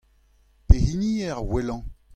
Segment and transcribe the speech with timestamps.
[0.67, 1.81] Pehini eo ar wellañ?